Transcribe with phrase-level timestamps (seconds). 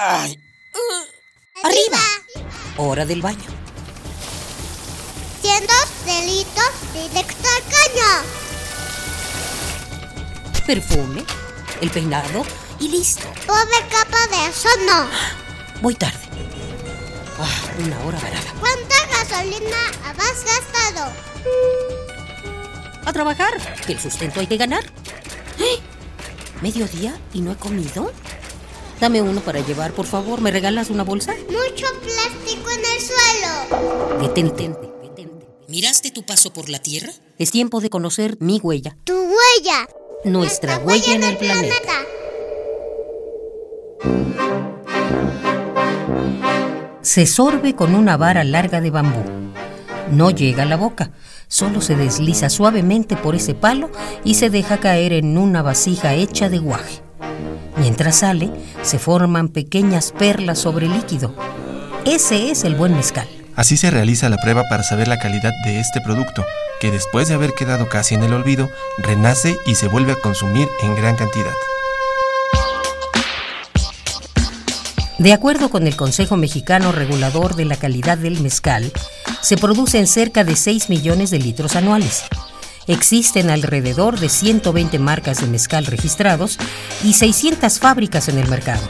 [0.00, 0.38] Ay.
[1.64, 1.98] Arriba.
[2.76, 3.50] Hora del baño.
[5.42, 5.72] Siendo
[6.06, 8.22] delitos directo al caño.
[10.64, 11.24] Perfume,
[11.80, 12.46] el peinado
[12.78, 13.26] y listo.
[13.44, 15.08] Pobre capa de eso no.
[15.82, 16.28] Voy tarde.
[17.40, 18.54] Ah, una hora varada.
[18.60, 21.12] ¿Cuánta gasolina has gastado?
[23.04, 24.84] A trabajar, que el sustento hay que ganar.
[25.58, 25.80] ¡Eh!
[26.62, 28.12] ¿Mediodía y no he comido?
[29.00, 30.40] Dame uno para llevar, por favor.
[30.40, 31.32] ¿Me regalas una bolsa?
[31.46, 34.20] Mucho plástico en el suelo.
[34.20, 34.68] Detente,
[35.02, 35.46] detente.
[35.68, 37.12] ¿Miraste tu paso por la Tierra?
[37.38, 38.96] Es tiempo de conocer mi huella.
[39.04, 39.88] Tu huella.
[40.24, 41.92] Nuestra huella en el planeta.
[47.02, 49.22] Se sorbe con una vara larga de bambú.
[50.10, 51.12] No llega a la boca,
[51.46, 53.90] solo se desliza suavemente por ese palo
[54.24, 57.07] y se deja caer en una vasija hecha de guaje.
[57.88, 58.50] Mientras sale,
[58.82, 61.34] se forman pequeñas perlas sobre el líquido.
[62.04, 63.26] Ese es el buen mezcal.
[63.56, 66.44] Así se realiza la prueba para saber la calidad de este producto,
[66.80, 70.68] que después de haber quedado casi en el olvido, renace y se vuelve a consumir
[70.82, 71.54] en gran cantidad.
[75.16, 78.92] De acuerdo con el Consejo Mexicano Regulador de la Calidad del Mezcal,
[79.40, 82.24] se producen cerca de 6 millones de litros anuales.
[82.88, 86.58] Existen alrededor de 120 marcas de mezcal registrados
[87.04, 88.82] y 600 fábricas en el mercado.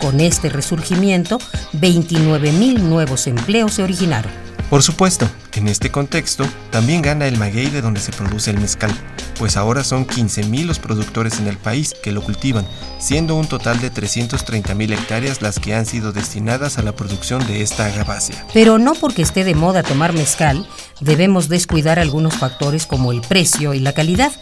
[0.00, 1.38] Con este resurgimiento,
[1.72, 4.32] 29 mil nuevos empleos se originaron.
[4.68, 8.90] Por supuesto, en este contexto, también gana el maguey de donde se produce el mezcal,
[9.38, 12.66] pues ahora son 15.000 los productores en el país que lo cultivan,
[12.98, 17.62] siendo un total de 330.000 hectáreas las que han sido destinadas a la producción de
[17.62, 18.46] esta agavácea.
[18.52, 20.66] Pero no porque esté de moda tomar mezcal,
[21.00, 24.32] debemos descuidar algunos factores como el precio y la calidad,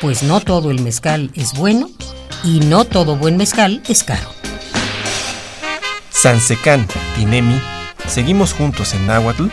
[0.00, 1.90] pues no todo el mezcal es bueno
[2.42, 4.28] y no todo buen mezcal es caro.
[6.10, 7.60] Sansecán, Tinemi,
[8.06, 9.46] Seguimos Juntos en Náhuatl,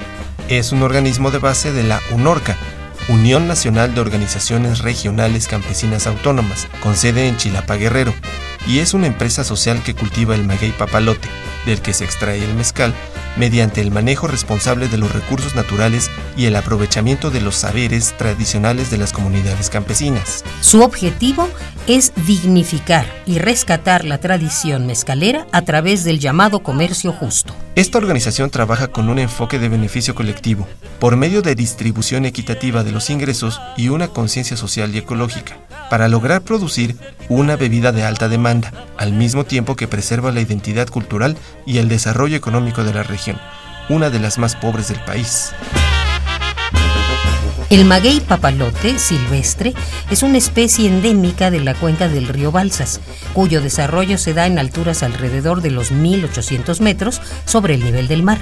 [0.58, 2.58] es un organismo de base de la UNORCA,
[3.08, 8.14] Unión Nacional de Organizaciones Regionales Campesinas Autónomas, con sede en Chilapa Guerrero,
[8.68, 11.30] y es una empresa social que cultiva el maguey papalote,
[11.66, 12.94] del que se extrae el mezcal,
[13.38, 18.90] mediante el manejo responsable de los recursos naturales y el aprovechamiento de los saberes tradicionales
[18.92, 20.44] de las comunidades campesinas.
[20.62, 21.50] Su objetivo
[21.88, 27.54] es dignificar y rescatar la tradición mezcalera a través del llamado comercio justo.
[27.76, 30.68] Esta organización trabaja con un enfoque de beneficio colectivo,
[31.00, 35.58] por medio de distribución equitativa de los ingresos y una conciencia social y ecológica,
[35.92, 36.96] para lograr producir
[37.28, 41.36] una bebida de alta demanda, al mismo tiempo que preserva la identidad cultural
[41.66, 43.38] y el desarrollo económico de la región,
[43.90, 45.52] una de las más pobres del país.
[47.70, 49.74] El maguey papalote silvestre
[50.10, 53.02] es una especie endémica de la cuenca del río Balsas,
[53.34, 58.24] cuyo desarrollo se da en alturas alrededor de los 1800 metros sobre el nivel del
[58.24, 58.40] mar.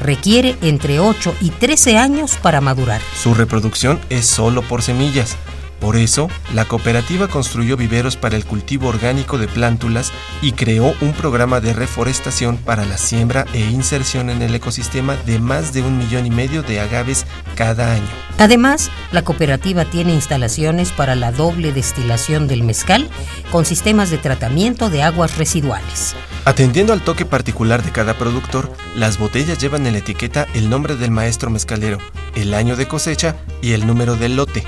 [0.00, 3.02] Requiere entre 8 y 13 años para madurar.
[3.14, 5.36] Su reproducción es solo por semillas,
[5.80, 10.12] por eso, la cooperativa construyó viveros para el cultivo orgánico de plántulas
[10.42, 15.38] y creó un programa de reforestación para la siembra e inserción en el ecosistema de
[15.38, 18.08] más de un millón y medio de agaves cada año.
[18.38, 23.08] Además, la cooperativa tiene instalaciones para la doble destilación del mezcal
[23.50, 26.14] con sistemas de tratamiento de aguas residuales.
[26.44, 30.96] Atendiendo al toque particular de cada productor, las botellas llevan en la etiqueta el nombre
[30.96, 31.98] del maestro mezcalero,
[32.34, 34.64] el año de cosecha y el número del lote.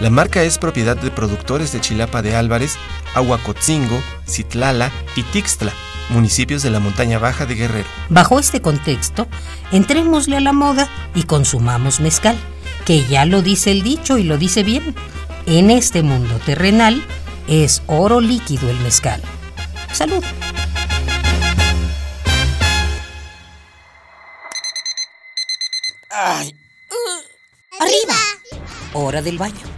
[0.00, 2.76] La marca es propiedad de productores de Chilapa de Álvarez,
[3.14, 5.72] Aguacotzingo, Citlala y Tixtla,
[6.10, 7.88] municipios de la montaña baja de Guerrero.
[8.08, 9.26] Bajo este contexto,
[9.72, 12.36] entrémosle a la moda y consumamos mezcal,
[12.84, 14.94] que ya lo dice el dicho y lo dice bien.
[15.46, 17.04] En este mundo terrenal
[17.48, 19.20] es oro líquido el mezcal.
[19.92, 20.22] Salud.
[26.10, 26.54] Ay.
[27.80, 28.14] Arriba.
[28.92, 29.77] Hora del baño.